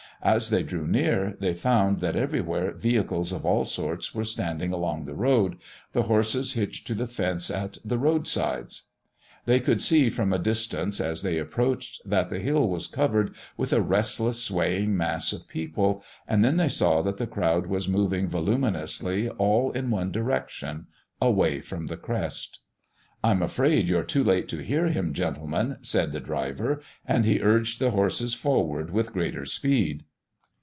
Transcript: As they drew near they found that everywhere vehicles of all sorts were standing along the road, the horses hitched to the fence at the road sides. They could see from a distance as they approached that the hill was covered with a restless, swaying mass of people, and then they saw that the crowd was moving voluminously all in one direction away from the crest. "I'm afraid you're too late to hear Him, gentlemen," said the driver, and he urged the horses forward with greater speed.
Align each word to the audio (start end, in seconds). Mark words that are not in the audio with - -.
As 0.23 0.51
they 0.51 0.61
drew 0.61 0.85
near 0.85 1.35
they 1.39 1.55
found 1.55 1.99
that 2.01 2.15
everywhere 2.15 2.73
vehicles 2.73 3.31
of 3.31 3.43
all 3.43 3.65
sorts 3.65 4.13
were 4.13 4.23
standing 4.23 4.71
along 4.71 5.05
the 5.05 5.15
road, 5.15 5.57
the 5.93 6.03
horses 6.03 6.53
hitched 6.53 6.85
to 6.85 6.93
the 6.93 7.07
fence 7.07 7.49
at 7.49 7.79
the 7.83 7.97
road 7.97 8.27
sides. 8.27 8.83
They 9.45 9.59
could 9.59 9.81
see 9.81 10.11
from 10.11 10.31
a 10.31 10.37
distance 10.37 11.01
as 11.01 11.23
they 11.23 11.39
approached 11.39 12.03
that 12.07 12.29
the 12.29 12.37
hill 12.37 12.67
was 12.69 12.85
covered 12.85 13.33
with 13.57 13.73
a 13.73 13.81
restless, 13.81 14.43
swaying 14.43 14.95
mass 14.95 15.33
of 15.33 15.47
people, 15.47 16.03
and 16.27 16.45
then 16.45 16.57
they 16.57 16.69
saw 16.69 17.01
that 17.01 17.17
the 17.17 17.25
crowd 17.25 17.65
was 17.65 17.89
moving 17.89 18.27
voluminously 18.29 19.27
all 19.27 19.71
in 19.71 19.89
one 19.89 20.11
direction 20.11 20.85
away 21.19 21.61
from 21.61 21.87
the 21.87 21.97
crest. 21.97 22.59
"I'm 23.23 23.41
afraid 23.41 23.87
you're 23.87 24.03
too 24.03 24.23
late 24.23 24.47
to 24.49 24.59
hear 24.63 24.85
Him, 24.85 25.13
gentlemen," 25.13 25.77
said 25.81 26.11
the 26.11 26.19
driver, 26.19 26.79
and 27.07 27.25
he 27.25 27.41
urged 27.41 27.79
the 27.79 27.89
horses 27.89 28.35
forward 28.35 28.91
with 28.91 29.13
greater 29.13 29.45
speed. 29.45 30.03